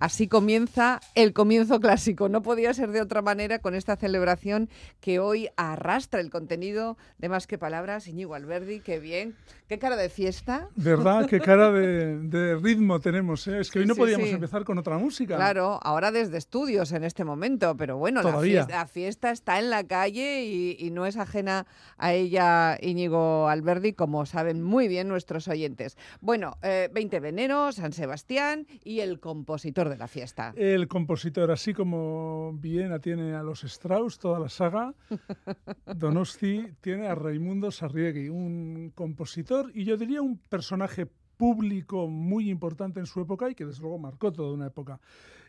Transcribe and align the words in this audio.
Así 0.00 0.28
comienza 0.28 1.00
el 1.14 1.34
comienzo 1.34 1.78
clásico. 1.78 2.30
No 2.30 2.40
podía 2.40 2.72
ser 2.72 2.90
de 2.90 3.02
otra 3.02 3.20
manera 3.20 3.58
con 3.58 3.74
esta 3.74 3.96
celebración 3.96 4.70
que 5.00 5.18
hoy 5.18 5.50
arrastra 5.56 6.20
el 6.20 6.30
contenido 6.30 6.96
de 7.18 7.28
Más 7.28 7.46
que 7.46 7.58
Palabras. 7.58 8.08
Iñigo 8.08 8.34
Alberdi, 8.34 8.80
qué 8.80 8.98
bien. 8.98 9.36
Qué 9.68 9.78
cara 9.78 9.96
de 9.96 10.08
fiesta. 10.08 10.68
¿Verdad? 10.74 11.26
Qué 11.26 11.38
cara 11.38 11.70
de, 11.70 12.58
ritmo 12.62 12.98
tenemos. 12.98 13.46
¿eh? 13.46 13.60
Es 13.60 13.70
que 13.70 13.80
hoy 13.80 13.86
no 13.86 13.94
podíamos 13.94 14.30
empezar 14.30 14.64
con 14.64 14.78
otra 14.78 14.96
música. 14.96 15.36
Claro, 15.36 15.78
ahora 15.82 16.10
desde 16.10 16.38
estudios 16.38 16.92
en 16.92 17.04
este 17.04 17.24
momento, 17.24 17.76
pero 17.76 17.98
bueno, 17.98 18.22
la 18.22 18.86
fiesta, 18.86 19.30
está 19.30 19.58
en 19.58 19.68
la 19.68 19.84
calle 19.84 20.44
y, 20.44 20.90
no 20.90 21.06
es 21.06 21.18
ajena 21.18 21.66
a 21.98 22.14
ella 22.14 22.76
Íñigo 22.80 23.48
Alberdi, 23.48 23.92
como 23.92 24.26
saben 24.26 24.62
muy 24.62 24.88
bien 24.88 25.06
nuestros 25.06 25.46
oyentes. 25.46 25.96
Bueno, 26.20 26.56
20 26.62 27.16
eh, 27.16 27.20
de 27.20 27.28
enero, 27.28 27.70
San 27.70 27.92
Sebastián 27.92 28.66
y 28.82 29.00
el 29.00 29.20
compositor 29.20 29.89
de 29.90 29.98
la 29.98 30.08
fiesta. 30.08 30.52
El 30.56 30.88
compositor, 30.88 31.50
así 31.50 31.74
como 31.74 32.52
Viena 32.54 32.98
tiene 32.98 33.34
a 33.34 33.42
los 33.42 33.64
Strauss, 33.64 34.18
toda 34.18 34.38
la 34.38 34.48
saga, 34.48 34.94
Donosti 35.94 36.66
tiene 36.80 37.08
a 37.08 37.14
Raimundo 37.14 37.70
Sarriegui, 37.70 38.28
un 38.28 38.92
compositor 38.94 39.70
y 39.74 39.84
yo 39.84 39.96
diría 39.96 40.22
un 40.22 40.38
personaje 40.38 41.06
público 41.36 42.06
muy 42.06 42.50
importante 42.50 43.00
en 43.00 43.06
su 43.06 43.20
época 43.20 43.50
y 43.50 43.54
que 43.54 43.64
desde 43.64 43.82
luego 43.82 43.98
marcó 43.98 44.32
toda 44.32 44.52
una 44.52 44.66
época. 44.66 45.00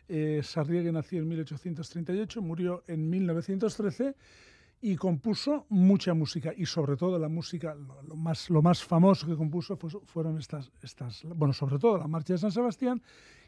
Eh, 0.08 0.40
Sarriegui 0.42 0.90
nació 0.90 1.20
en 1.20 1.28
1838, 1.28 2.42
murió 2.42 2.82
en 2.86 3.08
1913 3.08 4.14
y 4.84 4.96
compuso 4.96 5.64
mucha 5.68 6.12
música 6.12 6.52
y 6.56 6.66
sobre 6.66 6.96
todo 6.96 7.16
la 7.16 7.28
música, 7.28 7.74
lo, 7.74 8.16
más, 8.16 8.50
lo 8.50 8.62
más 8.62 8.82
famoso 8.82 9.28
que 9.28 9.36
compuso 9.36 9.76
fueron 9.76 10.38
estas, 10.38 10.72
estas, 10.82 11.22
bueno, 11.24 11.54
sobre 11.54 11.78
todo 11.78 11.98
la 11.98 12.08
Marcha 12.08 12.32
de 12.32 12.38
San 12.38 12.50
Sebastián 12.50 13.00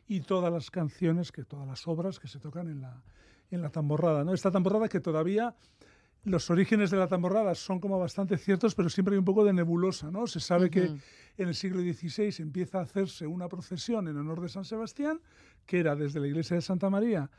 y 0.06 0.20
todas 0.20 0.52
las 0.52 0.70
canciones, 0.70 1.32
que 1.32 1.44
todas 1.44 1.66
las 1.66 1.86
obras 1.86 2.18
que 2.18 2.28
se 2.28 2.38
tocan 2.38 2.68
en 2.68 2.80
la, 2.82 3.02
en 3.50 3.62
la 3.62 3.70
tamborrada. 3.70 4.24
¿no? 4.24 4.34
Esta 4.34 4.50
tamborrada 4.50 4.88
que 4.88 5.00
todavía 5.00 5.54
los 6.24 6.48
orígenes 6.50 6.90
de 6.90 6.96
la 6.96 7.06
tamborrada 7.06 7.54
son 7.54 7.80
como 7.80 7.98
bastante 7.98 8.38
ciertos, 8.38 8.74
pero 8.74 8.88
siempre 8.88 9.14
hay 9.14 9.18
un 9.18 9.24
poco 9.24 9.44
de 9.44 9.52
nebulosa. 9.52 10.10
¿no? 10.10 10.26
Se 10.26 10.40
sabe 10.40 10.70
que 10.70 10.84
en 11.36 11.48
el 11.48 11.54
siglo 11.54 11.80
XVI 11.80 12.34
empieza 12.42 12.78
a 12.78 12.82
hacerse 12.82 13.26
una 13.26 13.48
procesión 13.48 14.08
en 14.08 14.16
honor 14.16 14.40
de 14.40 14.48
San 14.48 14.64
Sebastián, 14.64 15.20
que 15.66 15.80
era 15.80 15.94
desde 15.94 16.20
la 16.20 16.26
iglesia 16.26 16.56
de 16.56 16.62
Santa 16.62 16.90
María 16.90 17.30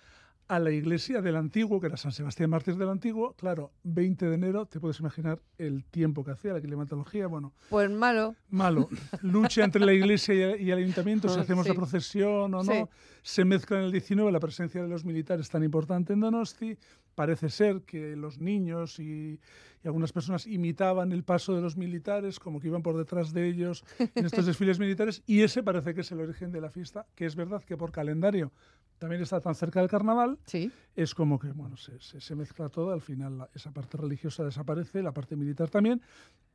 a 0.47 0.59
la 0.59 0.71
iglesia 0.71 1.21
del 1.21 1.35
Antiguo, 1.35 1.79
que 1.79 1.87
era 1.87 1.97
San 1.97 2.11
Sebastián 2.11 2.49
Mártir 2.49 2.75
del 2.75 2.89
Antiguo, 2.89 3.33
claro, 3.33 3.71
20 3.83 4.27
de 4.27 4.35
enero, 4.35 4.65
te 4.65 4.79
puedes 4.79 4.99
imaginar 4.99 5.41
el 5.57 5.83
tiempo 5.85 6.23
que 6.23 6.31
hacía, 6.31 6.53
la 6.53 6.61
climatología, 6.61 7.27
bueno. 7.27 7.53
Pues 7.69 7.89
malo. 7.89 8.35
Malo. 8.49 8.89
Lucha 9.21 9.63
entre 9.63 9.85
la 9.85 9.93
iglesia 9.93 10.55
y 10.57 10.69
el 10.69 10.77
ayuntamiento, 10.77 11.29
si 11.29 11.39
hacemos 11.39 11.67
la 11.67 11.73
procesión 11.73 12.53
o 12.53 12.63
no. 12.63 12.89
Se 13.25 13.43
mezcla 13.43 13.79
en 13.79 13.85
el 13.85 13.91
19 13.91 14.31
la 14.31 14.39
presencia 14.39 14.83
de 14.83 14.87
los 14.87 15.03
militares 15.03 15.49
tan 15.49 15.63
importante 15.63 16.13
en 16.13 16.19
Donosti. 16.19 16.77
Parece 17.15 17.49
ser 17.49 17.81
que 17.81 18.15
los 18.15 18.39
niños 18.39 18.99
y, 18.99 19.39
y 19.83 19.87
algunas 19.87 20.11
personas 20.11 20.45
imitaban 20.45 21.11
el 21.11 21.23
paso 21.23 21.55
de 21.55 21.61
los 21.61 21.75
militares, 21.75 22.39
como 22.39 22.59
que 22.59 22.67
iban 22.67 22.83
por 22.83 22.95
detrás 22.95 23.33
de 23.33 23.47
ellos 23.47 23.83
en 23.97 24.27
estos 24.27 24.45
desfiles 24.45 24.77
militares, 24.77 25.23
y 25.25 25.41
ese 25.41 25.63
parece 25.63 25.95
que 25.95 26.01
es 26.01 26.11
el 26.11 26.19
origen 26.19 26.51
de 26.51 26.61
la 26.61 26.69
fiesta, 26.69 27.07
que 27.15 27.25
es 27.25 27.35
verdad 27.35 27.63
que 27.63 27.75
por 27.75 27.91
calendario 27.91 28.51
también 28.99 29.23
está 29.23 29.41
tan 29.41 29.55
cerca 29.55 29.79
del 29.79 29.89
carnaval, 29.89 30.37
sí. 30.45 30.71
es 30.95 31.15
como 31.15 31.39
que 31.39 31.51
bueno, 31.51 31.77
se, 31.77 31.99
se, 31.99 32.35
mezcla 32.35 32.69
todo, 32.69 32.91
al 32.91 33.01
final 33.01 33.49
esa 33.53 33.71
parte 33.71 33.97
religiosa 33.97 34.43
desaparece, 34.43 35.01
la 35.01 35.13
parte 35.13 35.35
militar 35.35 35.69
también, 35.69 35.99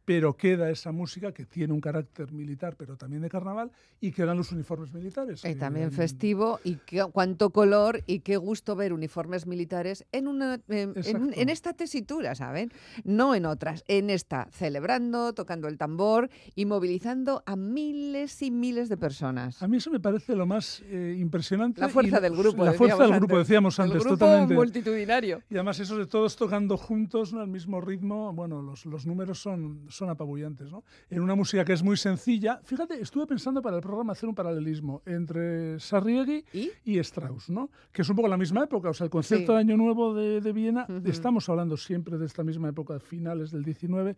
pero 0.05 0.37
queda 0.37 0.71
esa 0.71 0.93
música 0.93 1.33
que 1.33 1.47
tiene 1.47 1.73
un 1.73 1.81
carácter 1.81 2.33
militar, 2.33 2.75
pero 2.77 2.97
también 2.97 3.23
de 3.23 3.29
carnaval, 3.29 3.71
y 4.01 4.13
quedan 4.13 4.37
los 4.39 4.51
uniformes 4.53 4.93
militares. 4.93 5.45
Y 5.45 5.55
también 5.55 5.93
festivo, 5.93 6.59
y 6.65 6.77
qué, 6.77 7.05
cuánto 7.13 7.51
color, 7.51 8.03
y 8.07 8.21
qué 8.21 8.37
gusto 8.37 8.77
ver 8.77 8.93
uniformes 8.93 9.47
militares 9.47 10.07
en, 10.13 10.27
una, 10.27 10.61
en, 10.69 11.49
esta 11.49 11.75
tesitura, 11.75 12.35
¿saben? 12.35 12.73
No 13.05 13.35
en 13.35 13.47
otras, 13.47 13.85
en 13.89 14.11
esta, 14.11 14.49
celebrando, 14.51 15.33
tocando 15.33 15.69
el 15.69 15.77
tambor 15.77 16.31
y 16.55 16.65
movilizando 16.65 17.43
a 17.47 17.57
miles 17.57 18.43
y 18.43 18.51
miles 18.51 18.89
de 18.89 18.97
personas. 18.97 19.63
A 19.63 19.69
mí 19.69 19.77
eso 19.77 19.91
me 19.91 20.01
parece 20.01 20.35
lo 20.35 20.47
más 20.47 20.83
eh, 20.87 21.17
impresionante. 21.19 21.81
La 21.81 21.89
fuerza 21.89 22.21
del 22.21 22.37
grupo. 22.37 22.65
La 22.65 22.73
fuerza 22.73 23.03
del 23.05 23.15
grupo, 23.17 23.39
decíamos 23.39 23.79
antes, 23.79 23.97
el 23.97 24.01
grupo 24.01 24.17
totalmente. 24.17 24.55
multitudinario. 24.55 25.43
Y 25.51 25.55
además 25.55 25.79
eso 25.81 25.97
de 25.97 26.07
todos 26.07 26.37
tocando 26.37 26.77
juntos, 26.77 27.33
¿no? 27.33 27.41
al 27.41 27.49
mismo 27.49 27.81
ritmo, 27.81 28.33
bueno, 28.33 28.63
los, 28.63 28.87
los 28.87 29.07
números 29.07 29.41
son 29.41 29.91
son 30.01 30.11
apabullantes. 30.11 30.71
¿no? 30.73 30.83
En 31.11 31.21
una 31.21 31.35
música 31.35 31.65
que 31.65 31.75
es 31.75 31.83
muy 31.83 31.97
sencilla, 31.97 32.61
fíjate, 32.65 33.01
estuve 33.01 33.27
pensando 33.27 33.61
para 33.61 33.77
el 33.77 33.83
programa 33.83 34.13
hacer 34.13 34.29
un 34.29 34.35
paralelismo 34.35 35.03
entre 35.07 35.79
Sarriegui 35.79 36.45
y, 36.85 36.99
Strauss, 36.99 37.51
¿no? 37.51 37.71
que 37.93 38.03
es 38.03 38.09
un 38.09 38.17
poco 38.17 38.29
la 38.29 38.39
misma 38.39 38.65
época, 38.65 38.91
o 38.91 38.95
sea, 38.95 39.05
el 39.05 39.11
concepto 39.11 39.53
de 39.53 39.59
Año 39.59 39.77
Nuevo 39.77 40.15
de, 40.15 40.53
Viena, 40.53 40.87
estamos 41.05 41.49
hablando 41.49 41.77
siempre 41.77 42.19
de 42.19 42.27
esta 42.27 42.43
misma 42.43 42.71
época, 42.71 42.99
finales 42.99 43.51
del 43.51 43.63
19, 43.63 44.17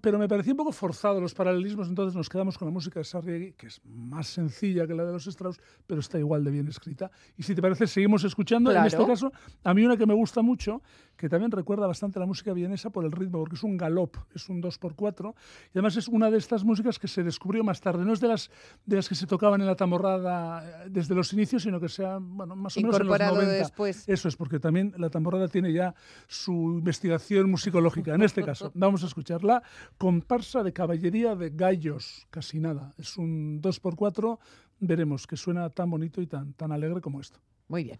pero 0.00 0.18
me 0.18 0.28
parecía 0.28 0.52
un 0.52 0.56
poco 0.56 0.72
forzado 0.72 1.20
los 1.20 1.34
paralelismos, 1.34 1.88
entonces 1.88 2.14
nos 2.14 2.28
quedamos 2.28 2.56
con 2.58 2.66
la 2.66 2.72
música 2.72 3.00
de 3.00 3.04
Sarriegui, 3.04 3.52
que 3.52 3.66
es 3.66 3.80
más 3.84 4.26
sencilla 4.26 4.86
que 4.86 4.94
la 4.94 5.04
de 5.04 5.12
los 5.12 5.26
Strauss, 5.26 5.60
pero 5.86 6.00
está 6.00 6.18
igual 6.18 6.44
de 6.44 6.50
bien 6.50 6.68
escrita. 6.68 7.10
Y 7.36 7.42
si 7.42 7.54
te 7.54 7.62
parece, 7.62 7.86
seguimos 7.86 8.24
escuchando. 8.24 8.72
En 8.72 8.84
este 8.84 9.04
caso, 9.04 9.32
a 9.64 9.74
mí 9.74 9.84
una 9.84 9.96
que 9.96 10.06
me 10.06 10.14
gusta 10.14 10.42
mucho, 10.42 10.82
que 11.16 11.28
también 11.28 11.50
recuerda 11.50 11.86
bastante 11.86 12.18
la 12.18 12.26
música 12.26 12.52
vienesa 12.52 12.90
por 12.90 13.04
el 13.04 13.12
ritmo, 13.12 13.38
porque 13.38 13.56
es 13.56 13.62
un 13.62 13.76
galop, 13.76 14.16
es 14.34 14.48
un 14.48 14.62
2x4, 14.62 15.34
y 15.66 15.78
además 15.78 15.96
es 15.96 16.08
una 16.08 16.30
de 16.30 16.38
estas 16.38 16.64
músicas 16.64 16.98
que 16.98 17.08
se 17.08 17.22
descubrió 17.22 17.64
más 17.64 17.80
tarde, 17.80 18.04
no 18.04 18.12
es 18.12 18.20
de 18.20 18.28
las, 18.28 18.50
de 18.84 18.96
las 18.96 19.08
que 19.08 19.14
se 19.14 19.26
tocaban 19.26 19.60
en 19.60 19.66
la 19.66 19.76
tamborrada 19.76 20.84
eh, 20.84 20.88
desde 20.90 21.14
los 21.14 21.32
inicios, 21.32 21.62
sino 21.62 21.80
que 21.80 21.88
sea 21.88 22.18
bueno, 22.20 22.54
más 22.56 22.76
o 22.76 22.80
menos 22.80 23.00
en 23.00 23.06
los 23.06 23.18
90. 23.18 23.52
después. 23.52 24.08
Eso 24.08 24.28
es, 24.28 24.36
porque 24.36 24.58
también 24.58 24.94
la 24.96 25.10
tamborrada 25.10 25.48
tiene 25.48 25.72
ya 25.72 25.94
su 26.26 26.52
investigación 26.52 27.50
musicológica. 27.50 28.14
En 28.14 28.22
este 28.22 28.42
caso, 28.42 28.70
vamos 28.74 29.02
a 29.02 29.06
escucharla 29.06 29.62
comparsa 29.98 30.62
de 30.62 30.72
caballería 30.72 31.34
de 31.34 31.50
gallos, 31.50 32.26
casi 32.30 32.60
nada. 32.60 32.92
Es 32.98 33.16
un 33.16 33.60
2x4, 33.62 34.38
veremos 34.80 35.26
que 35.26 35.36
suena 35.36 35.70
tan 35.70 35.90
bonito 35.90 36.20
y 36.20 36.26
tan, 36.26 36.52
tan 36.52 36.72
alegre 36.72 37.00
como 37.00 37.20
esto. 37.20 37.40
Muy 37.68 37.84
bien. 37.84 37.98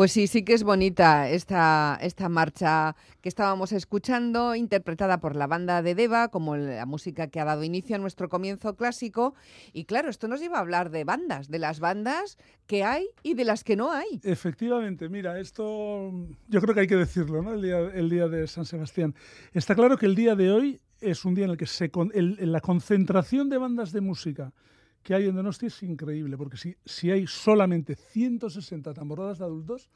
Pues 0.00 0.12
sí, 0.12 0.28
sí 0.28 0.44
que 0.44 0.54
es 0.54 0.62
bonita 0.62 1.28
esta, 1.28 1.98
esta 2.00 2.30
marcha 2.30 2.96
que 3.20 3.28
estábamos 3.28 3.70
escuchando, 3.72 4.54
interpretada 4.54 5.20
por 5.20 5.36
la 5.36 5.46
banda 5.46 5.82
de 5.82 5.94
Deva, 5.94 6.28
como 6.28 6.56
la 6.56 6.86
música 6.86 7.26
que 7.26 7.38
ha 7.38 7.44
dado 7.44 7.64
inicio 7.64 7.96
a 7.96 7.98
nuestro 7.98 8.30
comienzo 8.30 8.76
clásico. 8.76 9.34
Y 9.74 9.84
claro, 9.84 10.08
esto 10.08 10.26
nos 10.26 10.40
lleva 10.40 10.56
a 10.56 10.60
hablar 10.60 10.88
de 10.88 11.04
bandas, 11.04 11.50
de 11.50 11.58
las 11.58 11.80
bandas 11.80 12.38
que 12.66 12.82
hay 12.82 13.08
y 13.22 13.34
de 13.34 13.44
las 13.44 13.62
que 13.62 13.76
no 13.76 13.92
hay. 13.92 14.22
Efectivamente, 14.22 15.10
mira, 15.10 15.38
esto 15.38 16.10
yo 16.48 16.62
creo 16.62 16.74
que 16.74 16.80
hay 16.80 16.86
que 16.86 16.96
decirlo, 16.96 17.42
¿no? 17.42 17.52
El 17.52 17.60
día, 17.60 17.80
el 17.80 18.08
día 18.08 18.26
de 18.26 18.46
San 18.46 18.64
Sebastián. 18.64 19.14
Está 19.52 19.74
claro 19.74 19.98
que 19.98 20.06
el 20.06 20.14
día 20.14 20.34
de 20.34 20.50
hoy 20.50 20.80
es 21.02 21.26
un 21.26 21.34
día 21.34 21.44
en 21.44 21.50
el 21.50 21.56
que 21.58 21.66
se, 21.66 21.90
la 22.14 22.60
concentración 22.62 23.50
de 23.50 23.58
bandas 23.58 23.92
de 23.92 24.00
música 24.00 24.54
que 25.02 25.14
hay 25.14 25.26
en 25.26 25.34
Donosti 25.34 25.66
es 25.66 25.82
increíble, 25.82 26.36
porque 26.36 26.56
si, 26.56 26.76
si 26.84 27.10
hay 27.10 27.26
solamente 27.26 27.96
160 27.96 28.92
tamborradas 28.92 29.38
de 29.38 29.44
adultos, 29.44 29.90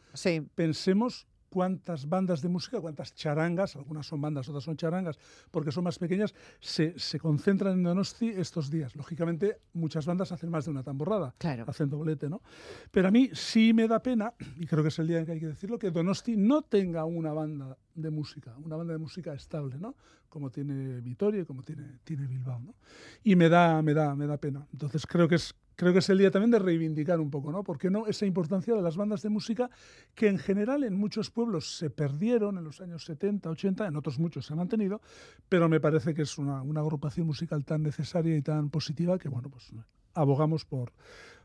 pensemos 0.54 1.26
cuántas 1.54 2.08
bandas 2.08 2.42
de 2.42 2.48
música, 2.48 2.80
cuántas 2.80 3.14
charangas, 3.14 3.76
algunas 3.76 4.08
son 4.08 4.20
bandas, 4.20 4.48
otras 4.48 4.64
son 4.64 4.76
charangas, 4.76 5.16
porque 5.52 5.70
son 5.70 5.84
más 5.84 6.00
pequeñas, 6.00 6.34
se, 6.58 6.98
se 6.98 7.20
concentran 7.20 7.74
en 7.74 7.84
Donosti 7.84 8.28
estos 8.28 8.72
días. 8.72 8.96
Lógicamente, 8.96 9.60
muchas 9.72 10.04
bandas 10.04 10.32
hacen 10.32 10.50
más 10.50 10.64
de 10.64 10.72
una 10.72 10.82
tamborrada, 10.82 11.32
hacen 11.68 11.88
doblete, 11.88 12.28
¿no? 12.28 12.42
Pero 12.90 13.06
a 13.06 13.12
mí 13.12 13.30
sí 13.34 13.72
me 13.72 13.86
da 13.86 14.02
pena, 14.02 14.34
y 14.58 14.66
creo 14.66 14.82
que 14.82 14.88
es 14.88 14.98
el 14.98 15.06
día 15.06 15.20
en 15.20 15.26
que 15.26 15.32
hay 15.32 15.38
que 15.38 15.46
decirlo, 15.46 15.78
que 15.78 15.92
Donosti 15.92 16.36
no 16.36 16.62
tenga 16.62 17.04
una 17.04 17.32
banda 17.32 17.78
de 17.94 18.10
música, 18.10 18.56
una 18.58 18.74
banda 18.74 18.94
de 18.94 18.98
música 18.98 19.32
estable, 19.32 19.78
¿no? 19.78 19.94
Como 20.28 20.50
tiene 20.50 21.00
Vitoria 21.00 21.42
y 21.42 21.44
como 21.44 21.62
tiene, 21.62 22.00
tiene 22.02 22.26
Bilbao, 22.26 22.58
¿no? 22.58 22.74
Y 23.22 23.36
me 23.36 23.48
da, 23.48 23.80
me 23.80 23.94
da, 23.94 24.16
me 24.16 24.26
da 24.26 24.38
pena. 24.38 24.66
Entonces 24.72 25.06
creo 25.06 25.28
que 25.28 25.36
es 25.36 25.54
creo 25.76 25.92
que 25.92 25.98
es 26.00 26.08
el 26.08 26.18
día 26.18 26.30
también 26.30 26.50
de 26.50 26.58
reivindicar 26.58 27.20
un 27.20 27.30
poco, 27.30 27.52
¿no? 27.52 27.62
¿Por 27.62 27.78
qué 27.78 27.90
no 27.90 28.06
esa 28.06 28.26
importancia 28.26 28.74
de 28.74 28.82
las 28.82 28.96
bandas 28.96 29.22
de 29.22 29.28
música 29.28 29.70
que 30.14 30.28
en 30.28 30.38
general 30.38 30.84
en 30.84 30.96
muchos 30.96 31.30
pueblos 31.30 31.76
se 31.76 31.90
perdieron 31.90 32.58
en 32.58 32.64
los 32.64 32.80
años 32.80 33.04
70, 33.04 33.50
80, 33.50 33.86
en 33.86 33.96
otros 33.96 34.18
muchos 34.18 34.46
se 34.46 34.52
han 34.52 34.58
mantenido, 34.58 35.00
pero 35.48 35.68
me 35.68 35.80
parece 35.80 36.14
que 36.14 36.22
es 36.22 36.38
una, 36.38 36.62
una 36.62 36.80
agrupación 36.80 37.26
musical 37.26 37.64
tan 37.64 37.82
necesaria 37.82 38.36
y 38.36 38.42
tan 38.42 38.70
positiva 38.70 39.18
que, 39.18 39.28
bueno, 39.28 39.48
pues 39.48 39.72
abogamos 40.14 40.64
por, 40.64 40.92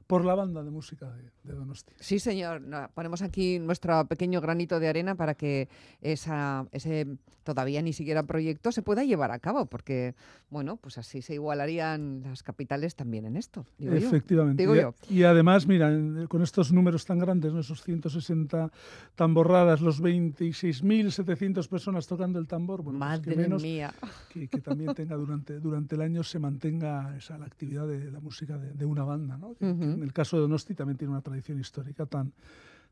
por 0.09 0.25
la 0.25 0.33
banda 0.33 0.63
de 0.63 0.71
música 0.71 1.13
de, 1.43 1.53
Donosti. 1.53 1.93
Sí, 1.99 2.17
señor. 2.17 2.63
ponemos 2.95 3.21
aquí 3.21 3.59
nuestro 3.59 4.07
pequeño 4.07 4.41
granito 4.41 4.79
de 4.79 4.87
arena 4.87 5.13
para 5.13 5.35
que 5.35 5.69
esa, 6.01 6.65
ese 6.71 7.05
todavía 7.43 7.81
ni 7.81 7.93
siquiera 7.93 8.23
proyecto 8.23 8.71
se 8.71 8.81
pueda 8.81 9.03
llevar 9.03 9.31
a 9.31 9.39
cabo, 9.39 9.65
porque, 9.65 10.13
bueno, 10.49 10.77
pues 10.77 10.97
así 10.97 11.21
se 11.21 11.33
igualarían 11.33 12.21
las 12.23 12.43
capitales 12.43 12.95
también 12.95 13.25
en 13.25 13.37
esto. 13.37 13.65
Efectivamente. 13.79 14.67
y, 15.09 15.23
además, 15.23 15.67
mira, 15.67 15.91
con 16.27 16.43
estos 16.43 16.71
números 16.71 17.05
tan 17.05 17.19
grandes, 17.19 17.53
esos 17.53 17.83
160 17.83 18.71
tamborradas, 19.15 19.81
los 19.81 20.01
26.700 20.01 21.67
personas 21.67 22.07
tocando 22.07 22.39
el 22.39 22.47
tambor, 22.47 22.83
bueno, 22.83 22.99
pues 22.99 23.09
Madre 23.09 23.35
que 23.35 23.41
menos 23.41 23.61
mía. 23.63 23.93
Que, 24.31 24.47
también 24.61 24.93
tenga 24.93 25.15
durante, 25.15 25.59
durante 25.59 25.95
el 25.95 26.01
año 26.01 26.23
se 26.23 26.37
mantenga 26.37 27.15
esa, 27.17 27.37
la 27.37 27.45
actividad 27.45 27.87
de 27.87 28.11
la 28.11 28.19
música 28.19 28.57
de, 28.57 28.85
una 28.85 29.03
banda, 29.03 29.37
¿no? 29.37 29.55
En 29.99 30.03
el 30.03 30.13
caso 30.13 30.37
de 30.37 30.41
Donosti 30.41 30.73
también 30.73 30.97
tiene 30.97 31.11
una 31.11 31.21
tradición 31.21 31.59
histórica 31.59 32.05
tan, 32.05 32.33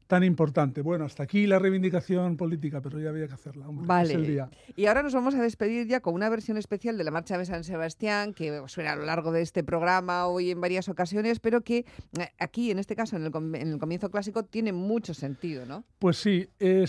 tan 0.08 0.24
importante. 0.24 0.82
Bueno, 0.82 1.06
hasta 1.06 1.24
aquí 1.24 1.46
la 1.46 1.60
reivindicación 1.60 2.38
política, 2.38 2.82
pero 2.82 3.00
ya 3.00 3.10
había 3.10 3.28
que 3.28 3.34
hacerla. 3.34 3.66
vale. 3.70 4.14
el 4.14 4.26
día. 4.26 4.50
Y 4.76 4.86
ahora 4.86 5.04
nos 5.04 5.14
vamos 5.14 5.36
a 5.36 5.42
despedir 5.42 5.88
ya 5.88 6.00
con 6.00 6.14
una 6.14 6.30
versión 6.30 6.58
especial 6.58 6.98
de 6.98 7.04
la 7.04 7.12
Marcha 7.12 7.38
de 7.38 7.46
San 7.46 7.64
Sebastián, 7.64 8.34
que 8.34 8.64
suena 8.68 8.94
a 8.94 8.96
lo 8.96 9.06
largo 9.06 9.32
de 9.32 9.42
este 9.42 9.64
programa 9.64 10.28
hoy 10.28 10.52
en 10.52 10.62
varias 10.62 10.90
ocasiones, 10.90 11.40
pero 11.40 11.62
que 11.62 11.86
eh, 12.18 12.30
aquí, 12.40 12.72
en 12.72 12.80
este 12.80 12.96
caso, 12.96 13.18
en 13.18 13.26
el, 13.26 13.80
comienzo 13.80 14.10
clásico, 14.10 14.44
tiene 14.44 14.72
mucho 14.72 15.14
sentido, 15.14 15.66
¿no? 15.66 15.84
Pues 16.00 16.18
sí. 16.18 16.48
Eh, 16.60 16.86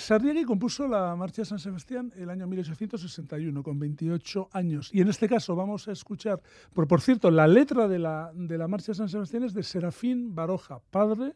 compuso 0.47 0.87
la 0.87 1.15
Marcha 1.17 1.43
de 1.43 1.47
San 1.47 1.59
Sebastián 1.59 2.13
el 2.17 2.31
año 2.31 2.47
1861, 2.47 3.63
con 3.63 3.79
28 3.79 4.49
años. 4.53 4.91
Y 4.93 5.01
en 5.01 5.09
este 5.09 5.29
caso 5.29 5.57
vamos 5.57 5.89
a 5.89 5.93
escuchar, 5.93 6.41
por, 6.73 6.87
por 6.87 7.01
cierto, 7.01 7.31
la 7.31 7.47
letra 7.47 7.89
de 7.89 7.99
la, 7.99 8.31
de 8.35 8.57
la 8.57 8.69
Marcha 8.69 8.93
de 8.93 8.97
San 8.97 9.09
Sebastián 9.09 9.43
es 9.43 9.55
de 9.55 9.63
Serafín 9.63 10.35
Baroja, 10.35 10.81
padre 10.91 11.35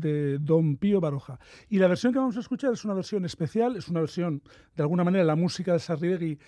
de 0.00 0.38
Don 0.38 0.76
Pío 0.76 1.00
Baroja. 1.00 1.38
Y 1.68 1.78
la 1.78 1.88
versión 1.88 2.12
que 2.12 2.18
vamos 2.18 2.36
a 2.36 2.40
escuchar 2.40 2.72
es 2.72 2.84
una 2.84 2.94
versión 2.94 3.24
especial, 3.24 3.76
es 3.76 3.88
una 3.88 4.00
versión, 4.00 4.42
de 4.76 4.82
alguna 4.82 5.04
manera, 5.04 5.24
la 5.24 5.36
música 5.36 5.72
de 5.72 5.78
Sarriegui 5.78 6.38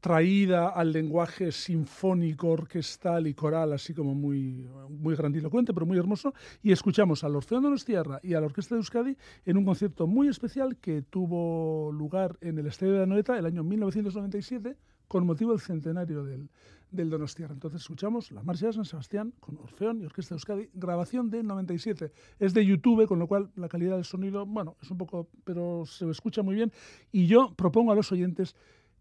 traída 0.00 0.68
al 0.68 0.92
lenguaje 0.92 1.50
sinfónico, 1.50 2.48
orquestal 2.48 3.26
y 3.26 3.34
coral, 3.34 3.72
así 3.72 3.94
como 3.94 4.14
muy, 4.14 4.68
muy 4.88 5.16
grandilocuente, 5.16 5.74
pero 5.74 5.86
muy 5.86 5.98
hermoso. 5.98 6.34
Y 6.62 6.72
escuchamos 6.72 7.24
al 7.24 7.34
Orfeo 7.34 7.60
de 7.60 7.76
Tierra 7.84 8.20
y 8.22 8.34
a 8.34 8.40
la 8.40 8.46
Orquesta 8.46 8.74
de 8.74 8.80
Euskadi 8.80 9.16
en 9.44 9.56
un 9.56 9.64
concierto 9.64 10.06
muy 10.06 10.28
especial 10.28 10.76
que 10.76 11.02
tuvo 11.02 11.90
lugar 11.92 12.36
en 12.40 12.58
el 12.58 12.66
Estadio 12.66 12.92
de 12.94 13.02
Anoeta 13.02 13.38
el 13.38 13.46
año 13.46 13.64
1997 13.64 14.76
con 15.08 15.26
motivo 15.26 15.52
del 15.52 15.60
centenario 15.60 16.22
del, 16.22 16.50
del 16.90 17.10
Donostiarra. 17.10 17.54
Entonces 17.54 17.82
escuchamos 17.82 18.30
la 18.32 18.42
Marcha 18.42 18.66
de 18.66 18.72
San 18.72 18.84
Sebastián 18.84 19.32
con 19.40 19.58
Orfeón 19.58 20.00
y 20.00 20.04
Orquesta 20.04 20.34
de 20.34 20.36
Euskadi, 20.36 20.70
grabación 20.74 21.30
del 21.30 21.46
97. 21.46 22.12
Es 22.38 22.54
de 22.54 22.64
YouTube, 22.64 23.06
con 23.06 23.18
lo 23.18 23.26
cual 23.26 23.50
la 23.56 23.68
calidad 23.68 23.96
del 23.96 24.04
sonido, 24.04 24.46
bueno, 24.46 24.76
es 24.82 24.90
un 24.90 24.98
poco, 24.98 25.28
pero 25.44 25.84
se 25.86 26.08
escucha 26.10 26.42
muy 26.42 26.54
bien. 26.54 26.72
Y 27.12 27.26
yo 27.26 27.54
propongo 27.56 27.92
a 27.92 27.94
los 27.94 28.10
oyentes 28.12 28.56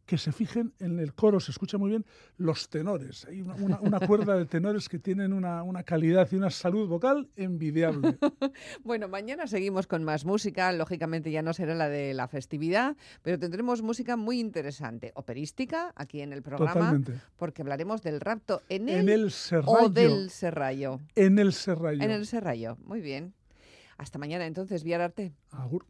que 0.08 0.18
se 0.18 0.32
fijen 0.32 0.74
en 0.80 1.00
el 1.00 1.14
coro, 1.14 1.40
se 1.42 1.52
escucha 1.52 1.78
muy 1.78 1.90
bien, 1.90 2.06
los 2.38 2.70
tenores. 2.70 3.26
Hay 3.26 3.42
una, 3.42 4.00
cuerda 4.00 4.38
de 4.38 4.46
tenores 4.46 4.88
que 4.88 5.00
tienen 5.00 5.34
una, 5.34 5.84
calidad 5.84 6.28
y 6.32 6.36
una 6.38 6.50
salud 6.50 6.88
vocal 6.88 7.30
envidiable. 7.36 8.18
bueno, 8.84 9.10
mañana 9.10 9.48
seguimos 9.48 9.86
con 9.86 10.06
más 10.06 10.24
música, 10.24 10.72
lógicamente 10.72 11.30
ya 11.30 11.42
no 11.42 11.54
será 11.54 11.76
la 11.76 11.90
de 11.90 12.14
la 12.14 12.30
festividad, 12.30 12.96
pero 13.22 13.38
tendremos 13.38 13.82
música 13.82 14.16
muy 14.16 14.40
interesante, 14.40 15.12
operística, 15.14 15.92
aquí 15.96 16.22
en 16.22 16.32
el 16.32 16.42
programa, 16.42 17.00
porque 17.36 17.62
hablaremos 17.62 18.02
del 18.02 18.22
rapto 18.22 18.62
en, 18.70 18.88
el, 18.88 19.10
el 19.10 19.32
serrallo. 19.32 19.88
o 19.88 19.90
del 19.90 20.30
serrallo. 20.30 21.02
En 21.16 21.38
el 21.38 21.52
serrallo. 21.52 22.02
En 22.02 22.12
el 22.12 22.26
serrallo, 22.26 22.78
muy 22.86 23.02
bien. 23.02 23.34
Hasta 23.98 24.18
mañana 24.18 24.46
entonces, 24.46 24.86
Viararte. 24.86 25.34
Agur. 25.52 25.86